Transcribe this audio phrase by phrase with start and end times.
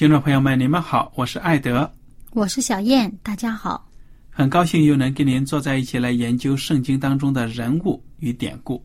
[0.00, 1.92] 听众朋友们，你们好，我是艾德，
[2.30, 3.86] 我是小燕，大家好，
[4.30, 8.82] 很高兴又能跟您坐在一起来研究圣经当中的人物与典故。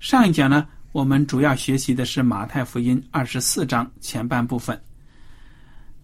[0.00, 4.76] 上一讲呢，我们主要学习的是马太福音二十四章前半部分。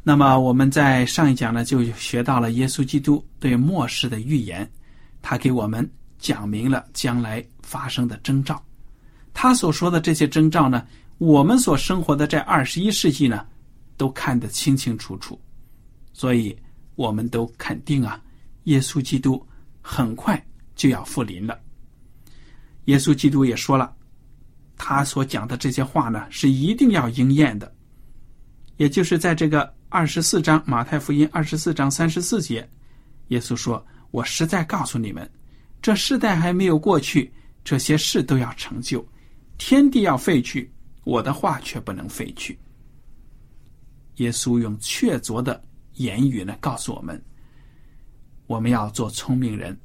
[0.04, 4.70] 那么我们在上一讲呢，就学到了耶稣基督对末世的预言，
[5.20, 8.62] 他给我们讲明了将来发生的征兆。
[9.34, 10.86] 他所说的这些征兆呢，
[11.18, 13.44] 我们所生活的在二十一世纪呢。
[14.02, 15.40] 都看得清清楚楚，
[16.12, 16.58] 所以
[16.96, 18.20] 我们都肯定啊，
[18.64, 19.40] 耶稣基督
[19.80, 21.56] 很快就要复临了。
[22.86, 23.94] 耶稣基督也说了，
[24.76, 27.72] 他所讲的这些话呢，是一定要应验的。
[28.76, 32.68] 也就是在这个二十四章马太福音二十四章三十四节，
[33.28, 35.30] 耶稣说：“我实在告诉你们，
[35.80, 37.32] 这世代还没有过去，
[37.62, 39.06] 这些事都要成就，
[39.58, 40.68] 天地要废去，
[41.04, 42.58] 我的话却不能废去。”
[44.16, 45.62] 耶稣用确凿的
[45.94, 47.20] 言语呢，告诉我们：
[48.46, 49.76] 我们要做聪明人，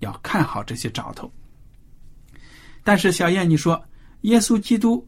[0.00, 1.30] 要看好这些兆头。
[2.82, 3.82] 但是小燕，你说
[4.22, 5.06] 耶稣基督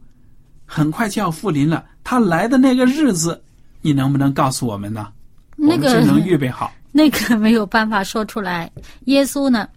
[0.65, 3.43] 很快就要复临了，他来的那个日子，
[3.81, 5.13] 你能不能告诉我们呢？
[5.57, 6.73] 那个能预备好？
[6.91, 8.71] 那个没有办法说出来。
[9.05, 9.69] 耶稣呢，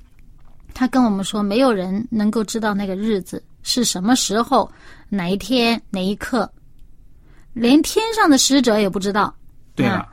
[0.74, 4.72] 他跟我们说，没有人能够知道那个日子是什么时候、
[5.10, 6.52] 哪一天、哪一刻。
[7.54, 9.34] 连天上的使者也不知道，
[9.76, 10.08] 对了，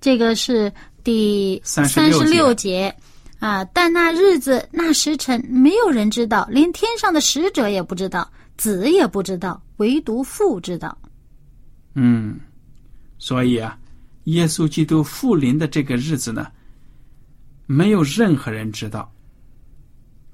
[0.00, 0.72] 这个是
[1.02, 2.94] 第三十六节
[3.38, 3.64] 啊。
[3.66, 10.96] 但那日子、那时辰，没有人知道，连天上的使者也不知道，子也不知道，唯独父知道。
[11.94, 12.38] 嗯，
[13.18, 13.78] 所以啊，
[14.24, 16.46] 耶稣基督复临的这个日子呢，
[17.66, 19.10] 没有任何人知道，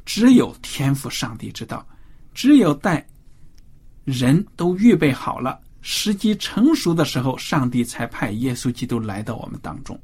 [0.04, 1.86] 只有天父上帝知道，
[2.34, 3.06] 只有待
[4.04, 5.60] 人都预备好了。
[5.90, 9.98] 时机成熟的时候，上帝才派耶稣基督来到我们当中。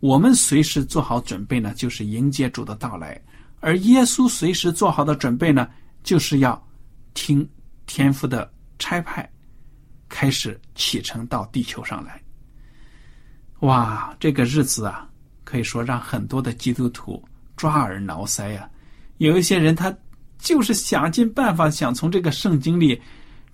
[0.00, 3.18] 我们随时做好准备呢，就是迎接主的到来；
[3.60, 5.66] 而耶稣随时做好的准备呢，
[6.02, 6.62] 就是要
[7.14, 7.48] 听
[7.86, 9.26] 天父的差派，
[10.06, 12.22] 开始启程到地球上来。
[13.60, 15.08] 哇，这个日子啊，
[15.44, 17.24] 可以说让很多的基督徒
[17.56, 18.68] 抓耳挠腮呀。
[19.16, 19.96] 有一些人他
[20.38, 23.00] 就是想尽办法想从这个圣经里。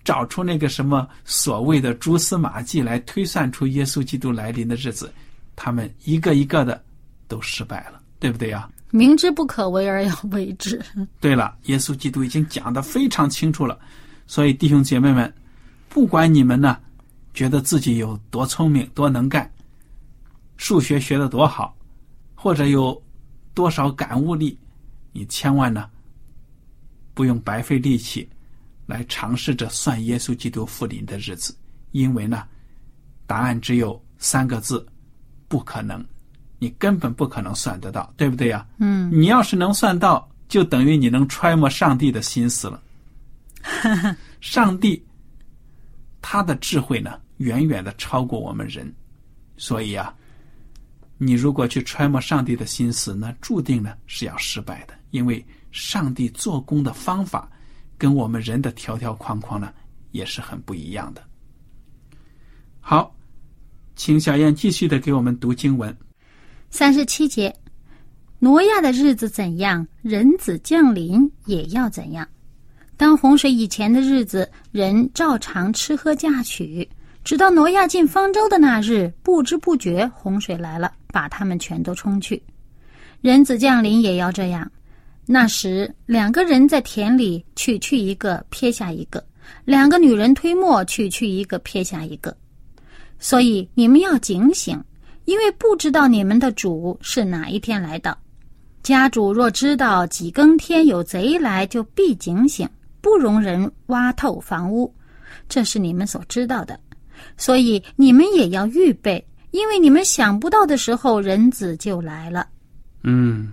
[0.04, 5.12] 找出那个什么所谓的蛛丝马迹来推算出耶稣基督来临的日子，
[5.54, 6.82] 他们一个一个的
[7.28, 8.68] 都失败了，对不对呀？
[8.90, 10.82] 明知不可为而要为之。
[11.20, 13.78] 对了，耶稣基督已经讲的非常清楚了，
[14.26, 15.32] 所以弟兄姐妹们，
[15.88, 16.76] 不管你们呢
[17.32, 19.48] 觉得自己有多聪明、多能干，
[20.56, 21.76] 数学学的多好，
[22.34, 23.00] 或者有
[23.54, 24.58] 多少感悟力，
[25.12, 25.88] 你千万呢
[27.14, 28.28] 不用白费力气。
[28.90, 31.56] 来尝试着算耶稣基督复临的日子，
[31.92, 32.46] 因为呢，
[33.26, 34.84] 答案只有三个字：
[35.48, 36.04] 不可能。
[36.58, 38.66] 你根本不可能算得到，对不对呀？
[38.78, 39.10] 嗯。
[39.10, 42.82] 你要是能算到，就等于你能揣摩上帝的心思了。
[44.42, 45.02] 上帝
[46.20, 48.92] 他的智慧呢，远远的超过我们人，
[49.56, 50.14] 所以啊，
[51.16, 57.50] 你如果去揣摩上帝的心思，那注定呢是要失败的，因为上帝做工的方法
[58.00, 59.70] 跟我们人的条条框框呢
[60.10, 61.22] 也是很不一样的。
[62.80, 63.14] 好，
[63.94, 65.94] 请小燕继续的给我们读经文。
[66.70, 67.54] 三十七节，
[68.38, 72.26] 挪亚的日子怎样，人子降临也要怎样。
[72.96, 76.88] 当洪水以前的日子，人照常吃喝嫁娶，
[77.22, 82.42] 直到挪亚进方舟的那日，不知不觉洪水来了，把他们全都冲去。
[83.20, 84.72] 人子降临也要这样。
[85.32, 89.20] 那时，两个人在田里取去一个，撇下一个；
[89.64, 92.36] 两个女人推磨，取去一个，撇下一个。
[93.20, 94.82] 所以你们要警醒，
[95.26, 98.18] 因为不知道你们的主是哪一天来的。
[98.82, 102.68] 家主若知道几更天有贼来，就必警醒，
[103.00, 104.92] 不容人挖透房屋。
[105.48, 106.76] 这是你们所知道的。
[107.36, 112.48] 所以你们也要预备，因为你们想不到的时候，人子就来了。
[113.04, 113.52] 嗯，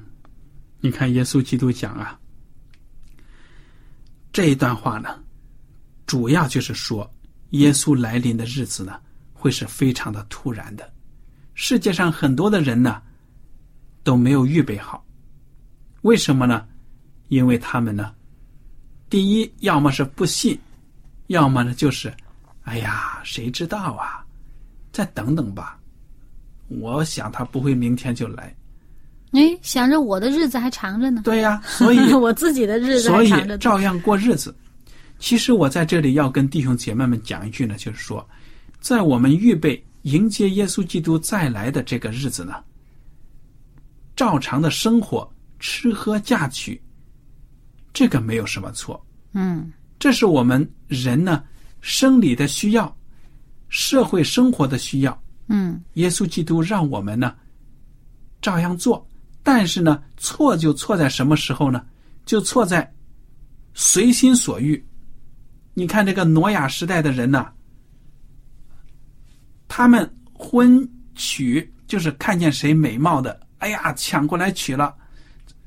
[0.79, 2.19] 你看耶稣基督讲啊，
[4.31, 5.21] 这一段话呢，
[6.05, 7.09] 主要就是说
[7.51, 8.99] 耶稣来临的日子呢。
[9.39, 10.91] 会是非常的突然的，
[11.53, 12.99] 世界上很多的人呢
[14.03, 15.05] 都没有预备好，
[16.01, 16.67] 为什么呢？
[17.27, 18.15] 因为他们呢，
[19.11, 20.59] 第一，要么是不信，
[21.27, 22.11] 要么呢就是，
[22.63, 24.25] 哎呀，谁知道啊？
[24.91, 25.79] 再等等吧，
[26.67, 28.53] 我想他不会明天就来。
[29.31, 31.21] 哎，想着我的日子还长着呢。
[31.23, 34.55] 对呀，所以 我自己的日子所以长着照样过日子。
[35.19, 38.27] 其实我在这里要跟弟兄姐妹们讲一句呢，就是说。
[38.79, 42.63] 在我们预备迎接耶稣基督再来的这个日子呢，
[44.15, 46.79] 照常的生活、吃喝嫁娶，
[47.91, 49.03] 这个没有什么错。
[49.33, 51.43] 嗯，这是我们人呢
[51.81, 52.95] 生理的需要，
[53.67, 55.21] 社会生活的需要。
[55.47, 57.33] 嗯，耶稣基督让我们呢
[58.41, 59.05] 照样做，
[59.47, 61.81] 但是呢错就错在什么时候呢？
[62.25, 62.93] 就错在
[63.73, 64.85] 随心所欲。
[65.73, 67.47] 你看这个挪亚时代的人呢。
[69.69, 70.85] 他们婚
[71.15, 74.93] 娶就是看见谁美貌的，哎呀，抢过来娶了，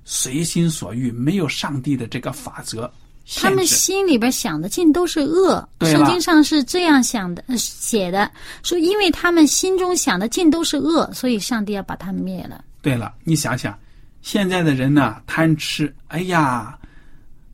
[0.04, 2.92] 随心所欲，没有上帝的这个法则。
[3.36, 8.30] 他们心里边想的尽都是恶，圣经上是这样想的写的，
[8.62, 12.62] 说因为他们心中想的尽都是恶，所以上帝要把他们灭了。
[12.82, 13.78] 对了，你想想，
[14.22, 16.78] 现在的人呢，贪吃，哎呀，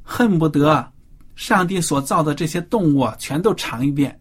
[0.03, 0.93] 恨不得
[1.35, 4.19] 上帝所造的这些动物全都尝一遍。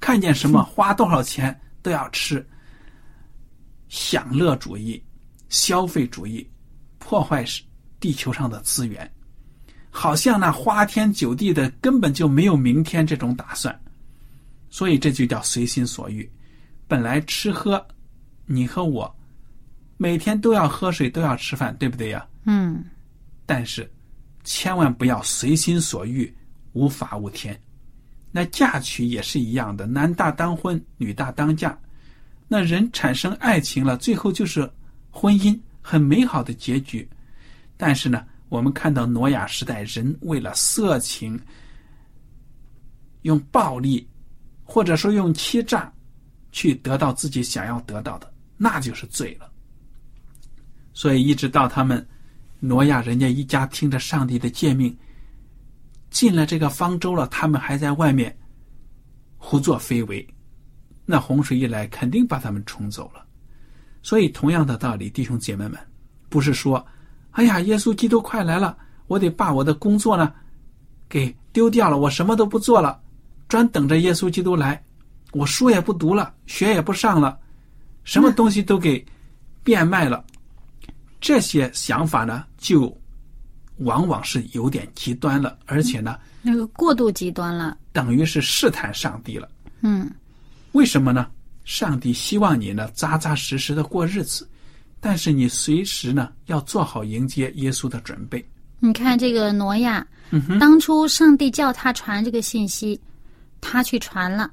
[0.00, 2.44] 看见什么花多少钱都要吃，
[3.88, 5.00] 享乐主义、
[5.48, 6.48] 消费主义，
[6.98, 7.44] 破坏
[8.00, 9.08] 地球上的资源，
[9.90, 13.80] 好像那花天酒地的根本就没有明天这种打算，
[14.70, 16.28] 所以这就叫随心所欲。
[16.88, 17.86] 本来吃喝，
[18.44, 19.14] 你和我
[20.02, 22.26] 每天都要喝水，都要吃饭，对不对呀？
[22.46, 22.84] 嗯。
[23.46, 23.88] 但是
[24.42, 26.36] 千万不要随心所欲，
[26.72, 27.56] 无法无天。
[28.32, 31.78] 那嫁娶也是一样的，男大当婚，女大当嫁。
[32.48, 34.68] 那人产生爱情了，最后就是
[35.08, 37.08] 婚姻，很美好的结局。
[37.76, 41.40] 但是呢，我们看到挪亚时代，人为了色情，
[43.22, 44.04] 用暴力，
[44.64, 45.92] 或者说用欺诈，
[46.50, 49.51] 去得到自己想要得到的，那就是罪了。
[50.92, 52.06] 所以一直到他们
[52.60, 54.96] 挪亚人家一家听着上帝的诫命。
[56.10, 58.36] 进了这个方舟了，他们还在外面
[59.38, 60.28] 胡作非为，
[61.06, 63.24] 那洪水一来，肯定把他们冲走了。
[64.02, 65.78] 所以，同样的道理，弟兄姐妹们，
[66.28, 66.84] 不是说，
[67.30, 70.34] 哎呀，耶稣基督快来了，我得把我的工作呢
[71.08, 73.00] 给丢掉了，我什么都不做了，
[73.48, 74.84] 专等着耶稣基督来，
[75.32, 77.38] 我书也不读了，学也不上了，
[78.04, 79.02] 什么东西都给
[79.64, 80.22] 变卖了。
[81.22, 82.94] 这些想法呢，就。
[83.78, 89.48] 往往是有点极端了，而且呢，那个过度极端了，等于是试探上帝了。
[89.80, 90.08] 嗯，
[90.72, 91.26] 为什么呢？
[91.64, 94.48] 上帝希望你呢扎扎实实的过日子，
[95.00, 98.46] 但是你随时呢要做好迎接耶稣的准备。
[98.78, 103.00] 你看这个挪亚，嗯当初上帝叫他传这个信息，
[103.60, 104.48] 他去传了，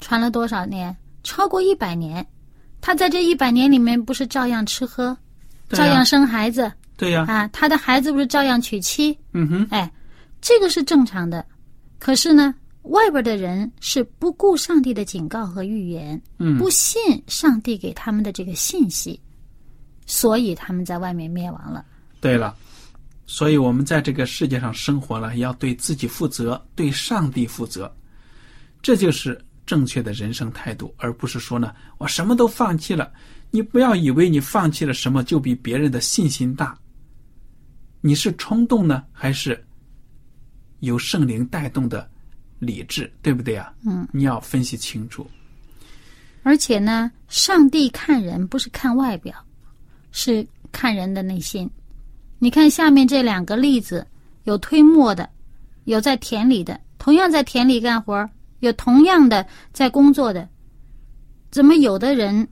[0.00, 0.94] 传了多少年？
[1.22, 2.26] 超过一百年。
[2.82, 5.16] 他在这一百年里面，不是照样吃喝，
[5.68, 6.70] 照样生孩子。
[6.96, 9.18] 对呀，啊，他的孩子不是照样娶妻？
[9.32, 9.92] 嗯哼，哎，
[10.40, 11.44] 这个是正常的。
[11.98, 19.18] 可是呢，外边的人是不顾上帝的警告和预言，嗯，不信上帝给他们的这个信息，
[20.06, 21.84] 所以他们在外面灭亡了。
[22.20, 22.54] 对了，
[23.26, 27.92] 所以我们在这个世界上生活了，要对自己负责，对上帝负责，
[28.80, 33.12] 这就是正确的人生态度，而不是说呢，我什么都放弃了。
[33.54, 36.76] 你不要以为你放弃了什么就比别人的信心大。
[38.00, 39.64] 你是冲动呢，还是
[40.80, 42.10] 有圣灵带动的
[42.58, 43.72] 理智，对不对啊？
[43.86, 45.24] 嗯，你要分析清楚。
[46.42, 49.32] 而且呢，上帝看人不是看外表，
[50.10, 51.70] 是看人的内心。
[52.40, 54.04] 你看下面这两个例子，
[54.42, 55.30] 有推磨的，
[55.84, 60.48] 有在田里的，同样在田里干活有同样的在工作的，
[61.52, 62.48] 怎么有的人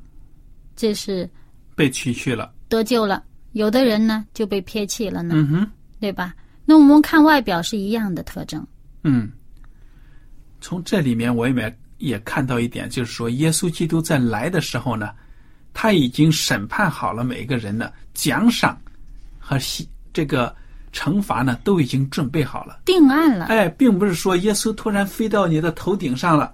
[0.83, 1.31] 这是
[1.77, 3.23] 被取去了，得救了，
[3.53, 5.33] 有的人呢就被撇弃了呢？
[5.37, 5.71] 嗯哼，
[6.01, 6.35] 对吧？
[6.65, 8.67] 那我们看外表是一样的特征。
[9.05, 9.31] 嗯。
[10.61, 15.11] 从这里面我也也看到一点，就是说，耶稣基督在来的时候呢，
[15.73, 18.77] 他已经审判好了每一个人的奖赏
[19.39, 19.57] 和
[20.13, 20.53] 这个
[20.93, 23.45] 惩罚呢，都已经准备好了，定案了。
[23.45, 26.53] 哎，并不是说耶稣突然飞到你的头顶上了，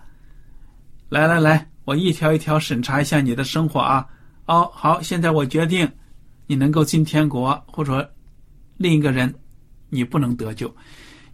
[1.09, 4.07] 来来来，我一条一条审查一下你的生活啊。
[4.49, 5.91] 哦，好，现在我决定
[6.47, 8.07] 你能够进天国，或者说
[8.77, 9.33] 另一个人
[9.89, 10.75] 你不能得救。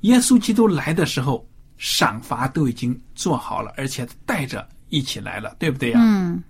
[0.02, 1.44] 耶稣基督来的时候。
[1.76, 5.98] 赏罚都已经做好了，而且带着一起来了，对不对呀？
[6.00, 6.40] 嗯。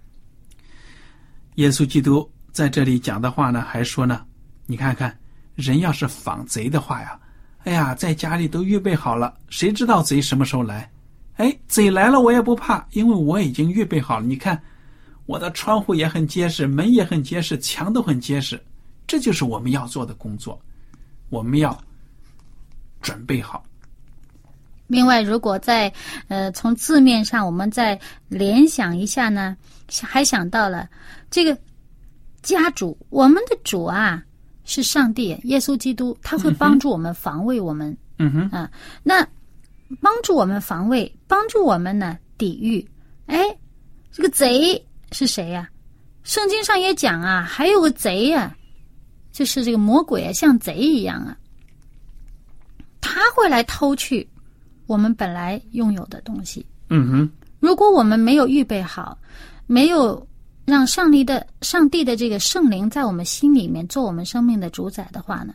[1.54, 4.22] 耶稣基督在这里讲的话呢，还说呢，
[4.66, 5.18] 你看看，
[5.54, 7.18] 人要是仿贼的话呀，
[7.64, 10.92] 哎呀，在家里都预备好了，谁知道贼什么时候来？
[11.36, 14.26] 哎，贼来了我也不怕，因为我已经预备好了。
[14.26, 14.62] 你看，
[15.26, 18.62] 我的窗户也很结实，门也很结实，墙都很结实，
[19.06, 20.60] 这就是我们要做的工作，
[21.30, 21.76] 我们要
[23.00, 23.64] 准备好。
[24.86, 25.90] 另外，如果在
[26.28, 29.56] 呃从字面上，我们再联想一下呢，
[30.02, 30.88] 还想到了
[31.30, 31.56] 这个
[32.42, 34.22] 家主，我们的主啊
[34.64, 37.96] 是上帝，耶稣基督，他会帮助我们防卫我们。
[38.18, 38.70] 嗯哼啊，
[39.02, 39.26] 那
[40.00, 42.86] 帮助我们防卫，帮助我们呢抵御。
[43.26, 43.38] 哎，
[44.12, 44.80] 这个贼
[45.14, 45.70] 是谁呀？
[46.24, 48.52] 圣经上也讲啊，还有个贼呀，
[49.30, 51.36] 就是这个魔鬼啊，像贼一样啊，
[53.00, 54.28] 他会来偷去。
[54.86, 57.30] 我们本来拥有的东西，嗯哼，
[57.60, 59.16] 如果我们没有预备好，
[59.66, 60.26] 没有
[60.64, 65.54] 让上帝的上帝的这个圣灵在我们心里面做我们生命的主宰的话呢，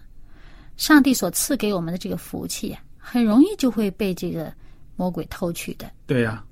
[0.78, 4.54] 上帝所赐给我们的这个福气，啊很容易就会被这个
[4.96, 5.92] 魔鬼偷去的。
[6.08, 6.44] 对呀。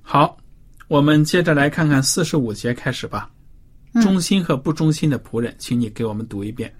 [0.00, 0.36] 好，
[0.92, 3.30] 我们接着来看看四十五节开始吧。
[4.02, 6.70] 忠心和不忠心的仆人，请你给我们读一遍。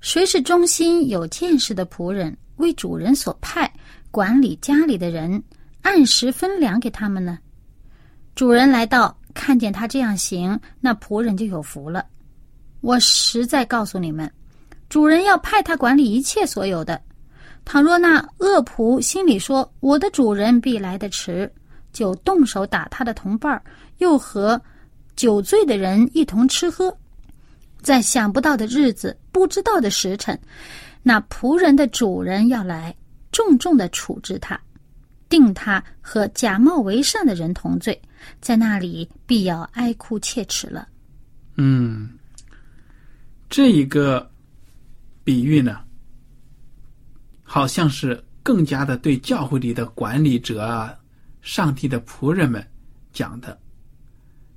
[0.00, 2.34] 谁是忠心有见识的仆人？
[2.56, 3.70] 为主人所派
[4.10, 5.42] 管理家里的人，
[5.82, 7.38] 按时分粮给他们呢。
[8.34, 12.06] 主人来到，看见他这样行，那仆人就有福了。
[12.80, 14.32] 我实在告诉你们，
[14.88, 16.98] 主人要派他管理一切所有的。
[17.66, 21.52] 倘若那恶仆心里说：“我的主人必来的迟”，
[21.92, 23.62] 就动手打他的同伴，
[23.98, 24.60] 又和
[25.16, 26.96] 酒醉的人一同吃喝，
[27.80, 30.38] 在想不到的日子，不知道的时辰。
[31.02, 32.94] 那仆人的主人要来，
[33.32, 34.60] 重重的处置他，
[35.28, 38.00] 定他和假冒为善的人同罪，
[38.40, 40.88] 在那里必要哀哭切齿了。
[41.56, 42.10] 嗯，
[43.48, 44.30] 这一个
[45.24, 45.80] 比喻呢，
[47.42, 50.94] 好像是更加的对教会里的管理者啊、
[51.42, 52.66] 上帝的仆人们
[53.12, 53.58] 讲的。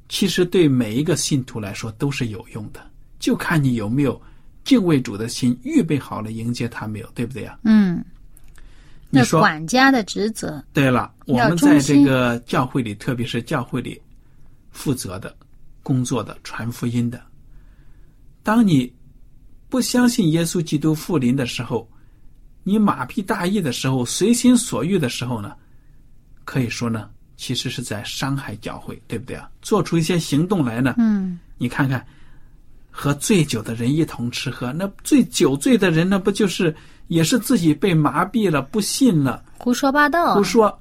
[0.10, 2.86] 其实对每一个信徒来说都是有用的，
[3.20, 4.22] 就看你有没有。
[4.64, 7.10] 敬畏主的心预备好了迎接他没有？
[7.14, 7.60] 对不对呀？
[7.64, 8.02] 嗯，
[9.10, 10.64] 你说管家的职责。
[10.72, 14.02] 对了，我们在这个教会里，特别是教会里
[14.72, 15.36] 负责的
[15.82, 17.22] 工作的传福音的，
[18.42, 18.90] 当你
[19.68, 21.86] 不相信耶稣基督复临的时候，
[22.64, 25.54] 你马屁大意的时候，随心所欲的时候呢，
[26.46, 29.50] 可以说呢，其实是在伤害教会，对不对啊？
[29.62, 30.96] 做出一些行动来呢？
[30.98, 32.06] 嗯，你看看。
[32.96, 36.74] 和醉酒的人一同吃喝，那醉酒醉的人，那不就是
[37.08, 40.80] 也是自己被麻痹了，不信了，胡说八道，胡说，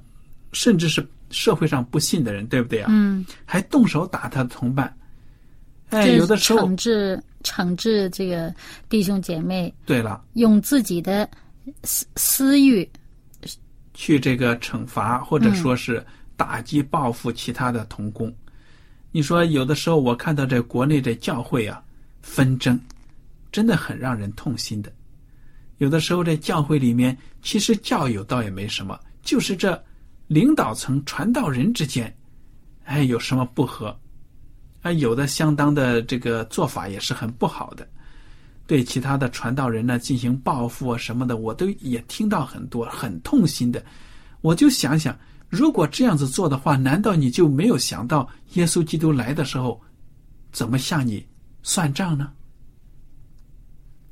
[0.51, 2.87] 甚至是社会上不信的人，对不对啊？
[2.91, 4.95] 嗯，还动手打他的同伴，
[5.89, 8.53] 哎，有的时候惩治惩治这个
[8.87, 11.27] 弟兄姐妹，对了，用自己的
[11.81, 12.87] 私私欲
[13.93, 18.33] 去这个惩罚，或者说是打击报复其他的童工。
[19.11, 21.81] 你说有的时候我看到这国内这教会啊。
[22.25, 22.79] 纷争
[23.51, 24.89] 真的很让人痛心的。
[25.79, 29.83] 有的时候，在教会里面，其实教友倒也没什么，就是这
[30.27, 32.15] 领导层、传道人之间，
[32.85, 33.93] 哎，有什么不和？
[34.83, 37.85] 啊，有的相当的这个做法也是很不好的，
[38.65, 43.83] 对其他的传道人呢进行报复啊什么的，我都也听到很多很痛心的。
[44.41, 45.17] 我就想想，
[45.49, 49.81] 如果这样子做的话，难道你就没有想到耶稣基督来的时候，
[50.51, 51.25] 怎么向你
[51.61, 52.31] 算账呢？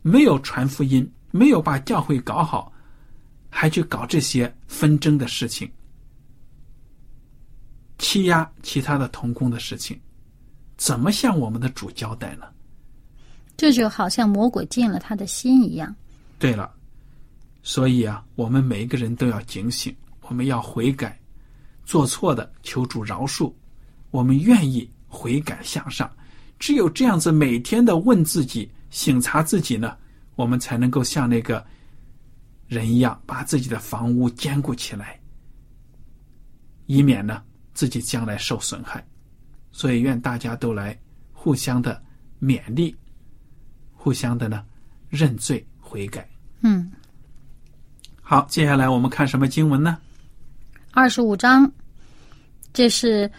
[0.01, 2.71] 没有传福音，没有把教会搞好，
[3.49, 5.69] 还去搞这些纷争的事情，
[7.99, 9.99] 欺压其他的同工的事情，
[10.75, 12.45] 怎么向我们的主交代呢？
[13.61, 15.95] 这就好像魔鬼进了他的心一样。
[16.39, 16.73] 对了，
[17.61, 21.15] 所以啊，我们每一个人都要警醒，我们要悔改，
[21.85, 23.53] 做错的求主饶恕，
[24.09, 26.11] 我们愿意悔改向上。
[26.57, 29.95] 只有这样子，每天的问自己、醒察自己呢，
[30.33, 31.63] 我们才能够像那个
[32.65, 35.19] 人一样，把自己的房屋坚固起来，
[36.87, 37.43] 以免呢
[37.75, 39.07] 自己将来受损害。
[39.71, 40.99] 所以，愿大家都来
[41.31, 42.03] 互相的
[42.41, 42.95] 勉励，
[44.03, 44.63] 互相的呢
[45.11, 46.27] 认罪悔改。
[46.61, 46.91] 嗯，
[48.19, 49.95] 好，接下来我们看什么经文呢？
[50.89, 51.71] 二十五章，
[52.73, 53.29] 这是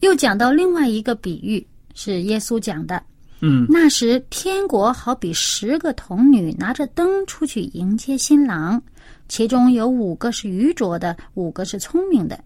[0.00, 1.64] 又讲到另外一个比喻，
[1.94, 3.00] 是耶稣讲的。
[3.40, 8.82] 嗯那时，天国好比十个童女拿着灯出去迎接新郎，
[9.28, 12.42] 其中有五个是愚拙的，五个是聪明的。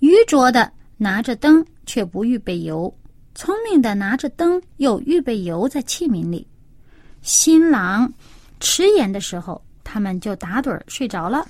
[0.00, 2.92] 愚拙的拿着灯却不预备油，
[3.34, 6.46] 聪明的拿着灯又预备油在器皿里。
[7.22, 8.12] 新郎
[8.60, 11.46] 迟延的时候，他们就打盹儿睡着了。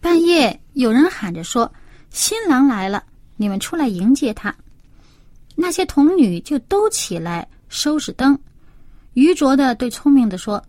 [0.00, 1.70] 半夜有人喊着说
[2.10, 3.04] ：“新郎来了，
[3.36, 4.54] 你们出来迎接他。”
[5.56, 8.38] 那些童女就都起来收拾灯。
[9.14, 10.62] 愚拙的对聪明的说：“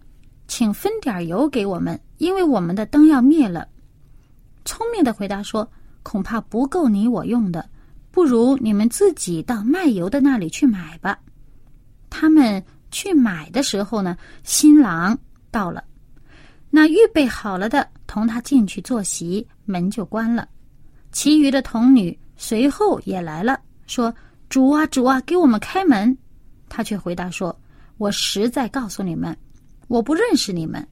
[0.47, 3.67] 请分点油给我们，因为我们的灯要灭了。”
[4.65, 5.69] 聪明的回答说
[6.03, 7.67] ：“恐怕不够你我用的，
[8.11, 11.17] 不如你们自己到卖油的那里去买吧。”
[12.09, 15.17] 他们去买的时候呢，新郎
[15.49, 15.83] 到了，
[16.69, 20.47] 那预备好了的同他进去坐席，门就关了。
[21.13, 24.13] 其余的童女随后也来了，说
[24.49, 26.15] ：“主啊，主啊，给我们开门！”
[26.67, 27.57] 他却回答说
[27.97, 29.35] ：“我实在告诉你们，
[29.87, 30.85] 我不认识你们，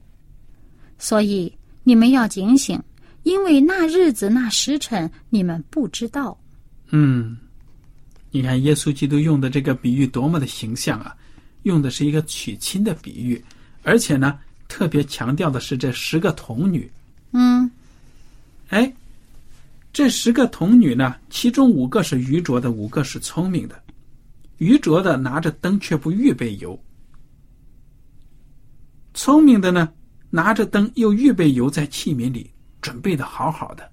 [0.98, 1.54] 所以
[1.84, 2.82] 你们要警醒，
[3.22, 6.38] 因为那日子那时辰你们不知道。
[6.90, 7.36] 嗯，
[8.30, 11.16] 你看耶稣基督用的这个比喻多么的形象啊！
[11.62, 13.42] 用的是一个娶亲的比喻，
[13.82, 16.90] 而且呢，特别强调的是这十个童女。”
[17.32, 17.70] 嗯
[18.70, 18.92] 哎，
[19.92, 23.82] 这十个童女呢，其中五个是愚拙的，五个是聪明的。
[24.58, 26.78] 愚拙的拿着灯却不预备油，
[29.14, 29.92] 聪明的呢
[30.28, 32.50] 拿着灯又预备油在器皿里，
[32.80, 33.90] 准备的好好的。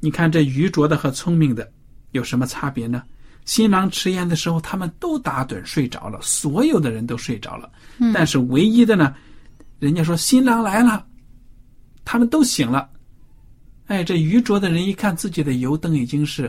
[0.00, 1.70] 你看这愚拙的和聪明的
[2.12, 3.02] 有什么差别呢？
[3.44, 7.70] 新郎迟延的时候，他们都打盹睡着了，所有的人都睡着了。
[7.98, 9.14] 嗯但是唯一的呢，
[9.78, 11.06] 人家说新郎来了，
[12.04, 12.90] 他们都醒了。
[13.86, 16.46] 哎，这愚拙的人一看自己的油灯已经是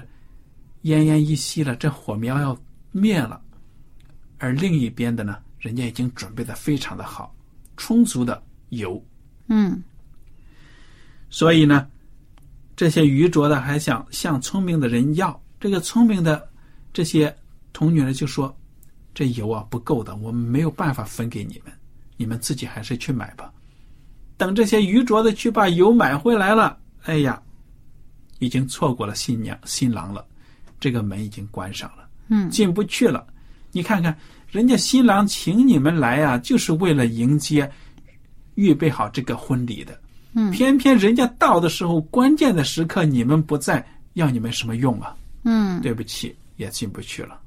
[0.84, 2.58] 奄奄一息了，这火苗要
[2.92, 3.40] 灭了，
[4.38, 7.34] 而另一边的呢，人家已经准备的非常的好，
[7.78, 9.02] 充足的油，
[9.48, 9.82] 嗯
[11.30, 11.88] 所以呢，
[12.80, 16.50] 这些愚拙的还想向聪明的人要，这个聪明的
[16.94, 17.36] 这些
[17.74, 18.58] 童女呢就说
[19.14, 21.74] ：“这油啊不够的，我们没有办法分给你们，
[22.16, 23.52] 你们自己还是去买吧。”
[24.40, 27.42] 等这些愚拙的去把油买回来了，哎呀，
[28.40, 30.26] 已经错过了新娘新郎了，
[30.80, 32.08] 这个门已经关上了。
[32.30, 33.28] 嗯进不去了。
[33.74, 37.70] 你看看，人家新郎请你们来啊，就是为了迎接、
[38.56, 40.00] 预备好这个婚礼的。
[40.34, 45.16] 嗯偏偏人家到的时候，关键的时刻你们不在，要你们什么用啊？
[45.44, 47.40] 嗯，对不起，也进不去了。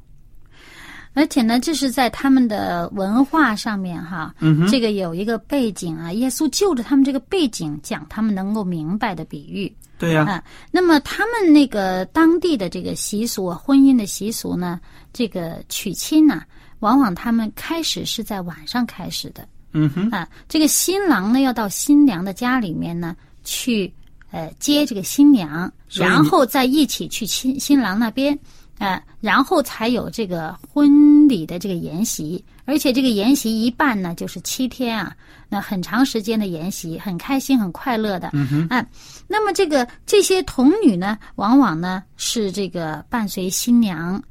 [1.14, 6.11] 而且呢，这是在他们的文化上面哈，嗯这个有一个背景啊。
[6.12, 10.42] 耶稣就着他们这个背景讲他们能够明白的比喻对呀、啊。
[10.71, 14.81] 那么他们那个当地的这个习俗啊，婚姻的习俗呢，
[15.12, 16.42] 这个娶亲呢、
[16.79, 20.29] 往往他们开始是在晚上开始的嗯哼，啊。
[20.49, 23.93] 这个新郎呢，要到新娘的家里面呢去
[24.31, 28.39] 呃接这个新娘，然后再一起去新新郎那边。
[28.79, 35.15] 啊，然后才有这个婚礼的这个筵席，而且这个筵席一办呢就是七天啊，
[35.49, 38.31] 那很长时间的筵席，很开心、很快乐的。
[38.33, 38.85] 嗯哼，啊，
[39.29, 44.23] 那么这个这些童女呢，往往呢是这个伴随新娘啊，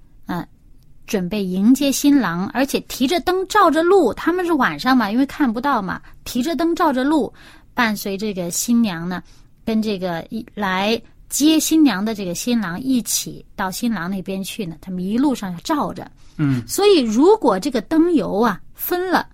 [1.12, 4.13] 准备迎接新郎，而且提着灯照着路。
[4.13, 7.34] 他们是晚上嘛，因为看不到嘛，提着灯照着路，
[7.74, 9.21] 伴随这个新娘呢，
[9.65, 14.78] 跟这个一来接新娘的这个新郎一起到新郎那边去呢。
[14.80, 19.28] 他们一路上要照着，嗯，所以如果这个灯油啊分了，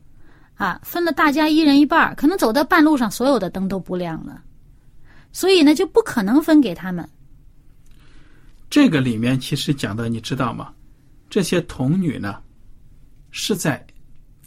[0.56, 4.42] 啊分了大家一人一半儿，可能走到半路上所有的灯都不亮了。
[5.32, 7.08] 所以呢就不可能分给他们。
[8.68, 10.74] 这个里面其实讲的，你知道吗？
[11.30, 12.42] 这些童女呢，
[13.32, 13.86] 是在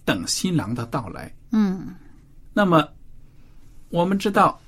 [0.04, 1.32] 等新郎的到来。
[1.52, 1.94] 嗯
[2.52, 2.88] 那么，
[3.90, 4.60] 我们知道，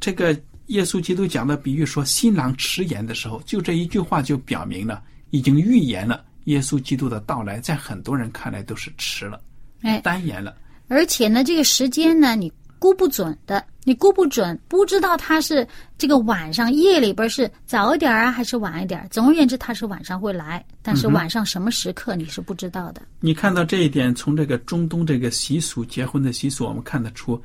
[0.00, 9.40] 这个耶稣基督讲的比喻说，新郎迟延的时候，就这一句话就表明了，已经预言了耶稣基督的到来，在很多人看来都是迟了、
[9.80, 10.56] 哎，单延了。
[10.88, 15.64] 而且呢，这个时间呢，你估不准的，你估不准，不知道他是
[15.96, 19.06] 这个晚上夜里边是早一点啊，还是晚一点。
[19.08, 23.00] 总而言之，他是晚上会来，但是晚上什么时刻你是不知道的。
[23.20, 27.40] 你看到这一点，从这个中东这个习俗结婚的习俗，我们看得出，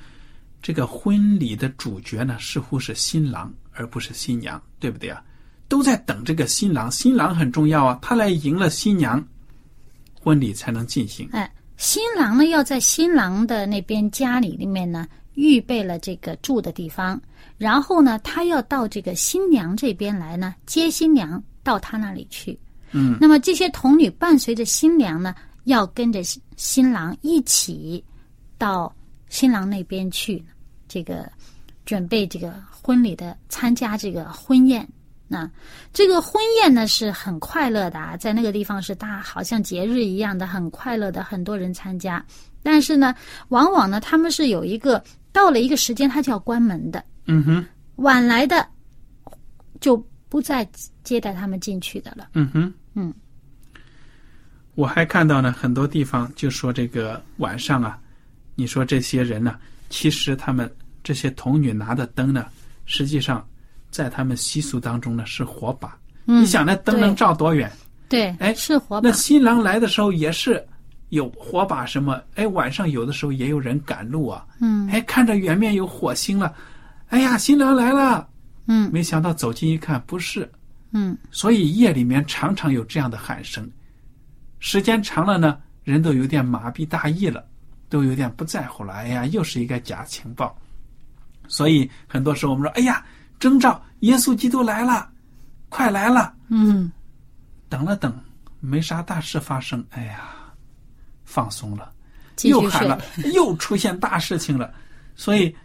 [0.60, 5.21] 这个婚礼的主角呢，似乎是新郎而不是新娘，对不对啊？
[5.67, 9.23] 都在等这个新郎，新郎很重要啊，他来迎了新娘，
[10.19, 11.30] 婚礼才能进行。
[11.32, 17.21] 哎，新郎呢要在新郎的那边家里里面呢预备了这个住的地方，
[17.58, 22.60] 然后呢他要到这个新娘这边来呢接新娘到他那里去。
[22.91, 28.04] 嗯，那么这些童女伴随着新娘呢，要跟着新新郎一起
[28.58, 28.91] 到
[29.30, 30.43] 新郎那边去，
[30.88, 31.30] 这个
[31.86, 34.88] 准备这个婚礼的参加这个婚宴。
[35.28, 35.52] 那
[35.91, 42.26] 这个婚宴呢是很快乐的啊，在那个地方是大好像节日一样的，很快乐的，很多人参加。
[42.63, 43.13] 但是呢，
[43.50, 45.04] 往往呢他们是有一个
[45.38, 47.63] 到了一个时间，他就要关门的，嗯哼，
[47.97, 48.67] 晚来的
[49.80, 49.95] 就
[50.30, 50.67] 不再
[51.04, 52.30] 接待他们进去的了。
[52.34, 53.13] 嗯哼，嗯。
[54.73, 58.00] 我还看到呢，很多地方就说这个晚上啊，
[58.56, 59.60] 你说这些人呢，
[59.91, 60.67] 其实他们
[61.04, 62.47] 这些童女拿的灯呢，
[62.86, 63.47] 实际上
[63.91, 65.95] 在他们习俗当中呢是火把。
[66.26, 67.71] 嗯你想那灯能照多远？
[68.10, 69.15] 对，哎是火把那。
[69.15, 70.67] 新郎来的时候也是
[71.10, 72.22] 有火把什么？
[72.36, 74.46] 哎，晚上有的时候也有人赶路啊。
[74.60, 76.54] 嗯哎，看着远面有火星了，
[77.10, 78.28] 哎呀，新郎来了！
[78.65, 80.50] 嗯没想到走近一看，不是。
[80.91, 83.70] 嗯所以夜里面常常有这样的喊声，
[84.60, 87.46] 时间长了呢，人都有点麻痹大意了，
[87.89, 88.93] 都有点不在乎了。
[88.93, 90.58] 哎呀，又是一个假情报。
[91.48, 93.06] 所以很多时候我们说，哎呀，
[93.39, 95.10] 征兆耶稣基督来了，
[95.70, 96.34] 快来了。
[96.50, 96.91] 嗯
[97.70, 98.13] 等了等，
[98.60, 100.30] 没啥大事发生，哎呀，
[101.38, 101.93] 放松了，
[102.45, 103.00] 又喊了，
[103.32, 104.73] 又出现大事情了，
[105.15, 105.56] 所以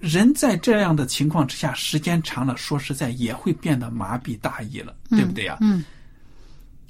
[0.00, 5.58] 人在这样的情况之下，时间长了，说实在也会变得麻痹大意了，对不对呀？
[5.60, 5.84] 嗯，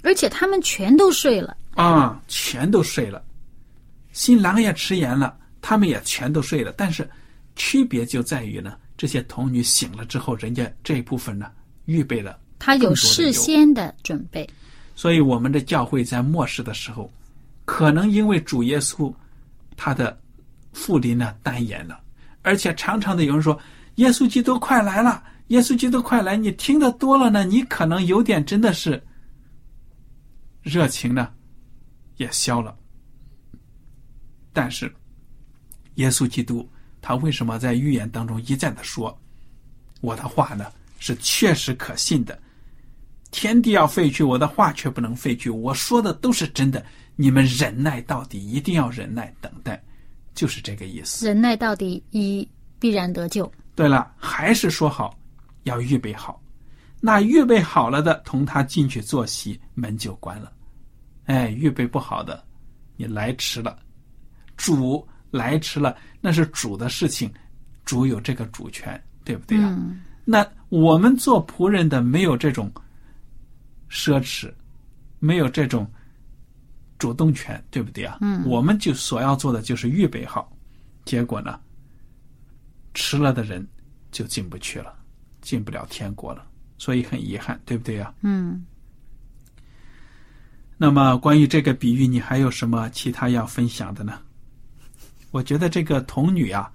[0.03, 1.55] 而且他们全都睡了。
[1.75, 3.22] 啊，全都睡了，
[4.12, 7.07] 新郎也迟延了，他们也全都睡了，但是
[7.55, 11.51] 区别就在于呢，这些童女醒了之后，人家这一部分呢
[11.85, 12.38] 预备了。
[12.59, 14.49] 他有事先的准备。
[14.94, 17.12] 所以我们的教会在末世的时候，
[17.66, 19.12] 可能因为主耶稣
[19.76, 20.18] 他的
[20.72, 22.00] 复临呢单言了，
[22.40, 23.59] 而且常常的有人说
[23.96, 29.05] 耶稣基督快来了，耶稣基督快来，你听的多了呢，你可能有点真的是
[30.62, 31.31] 热情呢
[32.16, 32.74] 也消了。
[34.52, 34.90] 但是
[35.96, 36.66] 耶稣基督
[37.02, 39.14] 他为什么在预言当中一再的说
[40.00, 42.38] 我的话呢是确实可信的？
[43.33, 45.50] 天地要废去，我的话却不能废去。
[45.50, 46.83] 我说的都是真的，
[47.16, 49.83] 你们忍耐到底，一定要忍耐等待，
[50.35, 51.26] 就是这个意思。
[51.26, 52.46] 忍耐到底，一
[52.79, 53.50] 必然得救。
[53.74, 55.18] 对了，还是说好，
[55.64, 56.40] 要预备好。
[57.00, 60.52] 那预备好了的，同他进去坐席，门就关了。
[61.24, 62.44] 哎，预备不好的，
[62.96, 63.79] 你来迟了，
[64.57, 67.33] 主来迟了，那是主的事情，
[67.85, 72.68] 主有这个主权，对不对呀、嗯那我们做仆人的没有这种
[73.88, 74.52] 奢侈，
[75.20, 75.88] 没有这种
[76.99, 78.19] 主动权，对不对啊？
[78.21, 80.51] 嗯我们就所要做的就是预备好，
[81.05, 81.59] 结果呢，
[82.95, 83.67] 迟了的人
[84.11, 84.95] 就进不去了，
[85.41, 86.47] 进不了天国了，
[86.79, 88.15] 所以很遗憾，对不对啊？
[88.23, 88.65] 嗯，
[90.77, 94.21] 那么关于这个比喻，你还有什么其他要分享的呢？
[95.31, 96.73] 我觉得这个童女啊，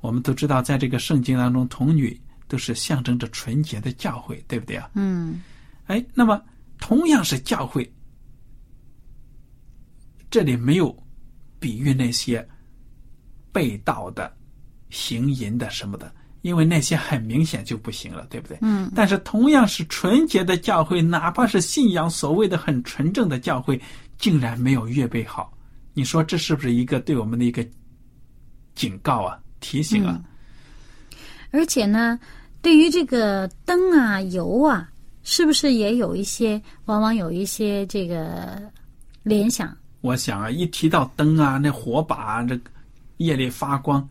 [0.00, 4.90] 我们都知道，在这个圣经当中，童女都是象征着纯洁的教会，对不对啊？
[4.94, 5.40] 嗯
[5.86, 6.42] 哎，那么
[6.78, 7.88] 同样是教会，
[10.32, 10.96] 这里没有
[11.60, 12.48] 比喻那些
[13.52, 14.34] 被盗的、
[14.88, 18.56] 行淫的什么的，因为那些很明显就不行了，对不对？
[18.62, 18.90] 嗯。
[18.96, 23.78] 但是同样是纯洁的教会，哪怕是信仰所谓的很纯正的教会，
[24.16, 25.52] 竟然没有预备好，
[25.92, 27.62] 你说这是不是一个对我们的一个
[28.74, 30.18] 警告啊、提醒啊？
[31.50, 32.18] 而且呢，
[32.62, 34.90] 对于这个灯啊、油啊，
[35.24, 38.62] 是不是也有一些，往往有一些这个
[39.22, 39.76] 联想？
[40.02, 42.60] 我想啊，一提到灯啊，那火把啊，这
[43.16, 44.06] 夜里发光，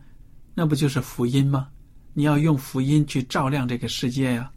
[0.54, 1.68] 那不就是福音吗？
[2.14, 4.50] 你要用福音去照亮这个世界呀。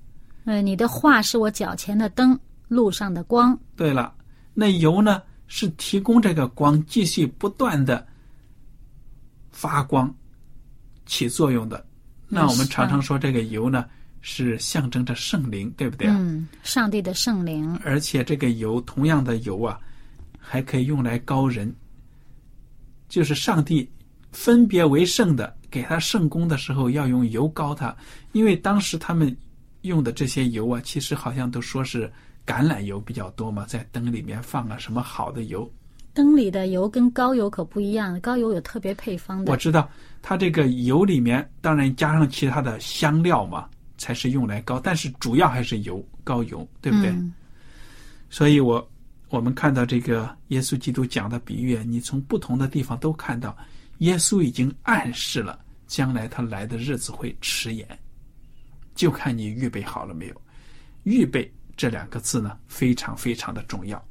[0.45, 3.57] 呃，你的话是我脚前的灯，路上的光。
[3.75, 4.13] 对了，
[4.53, 8.05] 那油呢是提供这个光，继续不断的
[9.51, 10.13] 发光
[11.05, 11.85] 起作用的。
[12.27, 13.85] 那我们常常说这个油呢
[14.21, 16.15] 是象征着圣灵，对不对啊？
[16.17, 17.77] 嗯，上帝的圣灵。
[17.83, 19.79] 而且这个油，同样的油啊，
[20.47, 21.73] 还可以用来高人，
[23.09, 23.89] 就是上帝
[24.31, 27.95] 分别为圣的，给他圣功的时候要用油膏他，
[28.33, 29.35] 因为当时他们
[29.81, 32.11] 用的这些油啊，其实好像都说是
[32.45, 35.69] 橄榄油比较多嘛，在灯里面放了什么好的油。
[36.13, 39.51] 灯里的油跟高油可不一样，高油有特别配方的。
[39.51, 39.89] 我知道，
[40.21, 47.09] 它这个油里面当然加上其他的香料嘛，才是用来高，但是主要还是油，高油，对不对？
[47.09, 47.33] 嗯
[48.27, 48.85] 所以我
[49.35, 53.55] 我们看到这个耶稣基督讲的比喻，你从不同的地方都看到，
[53.97, 57.85] 耶稣已经暗示了将来他来的日子会迟延，
[58.95, 60.41] 就看你预备好了没有。
[61.03, 64.01] 预备这两个字呢，非常非常的重要。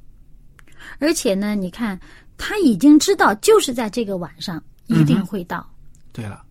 [0.98, 1.98] 而且呢，你看
[2.36, 5.66] 他已经知道，就是在这个晚上一定会到，
[6.12, 6.44] 对了，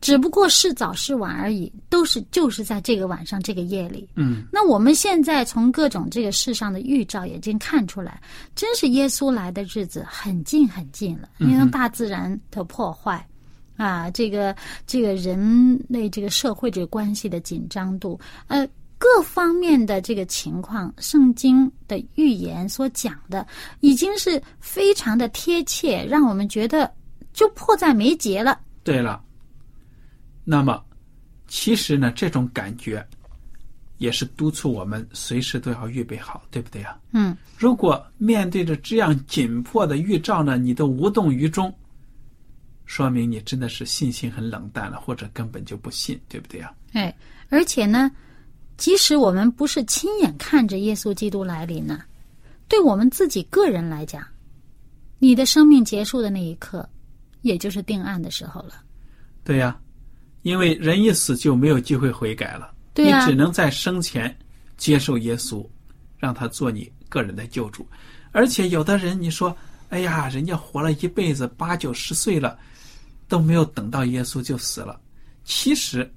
[0.00, 4.08] 只不过是早是晚而已，都是就是在这个晚上这个夜里。
[4.14, 8.20] 嗯，那我们现在从各种这个世上的预兆已经看出来，
[8.54, 11.28] 真是耶稣来的日子很近很近了。
[11.38, 13.26] 因为大自然的破坏，
[13.76, 14.54] 啊，这个
[14.86, 23.46] 这个人类这个社会这个关系的紧张度，呃，各方面的这个情况，圣经的预言所讲的，
[23.80, 26.90] 已经是非常的贴切，让我们觉得
[27.32, 28.60] 就迫在眉睫了。
[28.84, 29.20] 对了，
[30.48, 30.80] 那么
[31.48, 33.04] 其实呢，这种感觉
[33.98, 36.96] 也是督促我们随时都要预备好，对不对啊？
[37.12, 41.74] 嗯，如果面对着这样紧迫的预兆呢，你都无动于衷，
[42.84, 46.72] 说明你真的是信心很冷淡了，或者根本就不信，对不对啊？
[46.92, 47.12] 哎，
[47.48, 48.08] 而且呢，
[48.76, 52.02] 即使我们不是亲眼看着耶稣基督来临呢，
[52.68, 54.24] 对我们自己个人来讲，
[55.18, 56.88] 你的生命结束的那一刻，
[57.42, 58.74] 也就是定案的时候了。
[59.42, 59.78] 对呀、
[60.46, 64.32] 因为人一死就没有机会悔改了，你只能在生前
[64.76, 65.68] 接受耶稣，
[66.18, 67.84] 让他做你个人的救主。
[68.30, 69.56] 而且有的人，你说，
[69.88, 72.56] 哎呀，人家活了一辈子八九十岁了，
[73.26, 75.00] 都没有等到耶稣就死了。
[75.42, 76.08] 其实，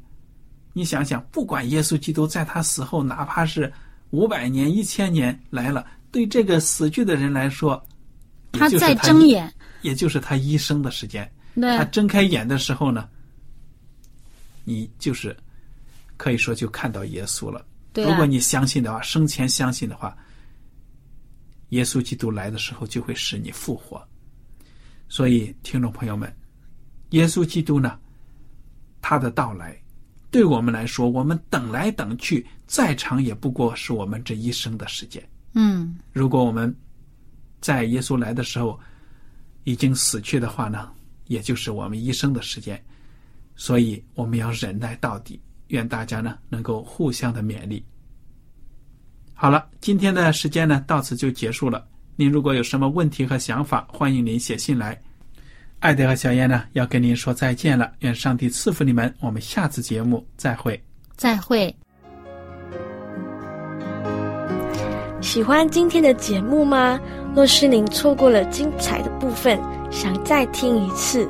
[0.73, 3.73] 你想想，不管耶稣基督在他死后，哪怕是
[4.11, 7.83] 五百年、一千年来了，对这个死去的人来说，
[8.53, 11.27] 也他就是在睁，眼，也就是他一生的时间。
[11.55, 13.09] 他睁开眼的时候呢，
[14.69, 15.35] 你就是
[16.15, 17.65] 可以说就看到耶稣了。
[17.91, 20.15] 对啊如果，你相信的话，生前相信的话，
[21.69, 24.07] 耶稣基督来的时候就会使你复活。
[25.07, 26.31] 所以，听众朋友们，
[27.09, 27.99] 耶稣基督呢，
[29.01, 29.75] 他的到来，
[30.29, 35.27] 对我们来说，我们等来等去，再长也不过是我们这一生的时间。
[35.53, 36.73] 嗯，如果我们
[37.59, 38.79] 在耶稣来的时候
[39.63, 40.91] 已经死去的话呢，
[41.25, 42.79] 也就是我们一生的时间。
[43.59, 45.37] 所以我们要忍耐到底。
[45.67, 47.85] 愿大家呢能够互相的勉励。
[49.33, 51.85] 好了，今天的时间呢到此就结束了。
[52.15, 54.99] 您如果有什么问题和想法，欢迎您写信来。
[55.79, 59.13] 艾德和小燕呢要跟您说再见了，愿上帝赐福你们。
[59.19, 60.81] 我们下次节目再会。
[61.17, 61.75] 再会。
[65.21, 66.99] 喜欢今天的节目吗？
[67.35, 69.59] 若是您错过了精彩的部分，
[69.91, 71.29] 想再听一次，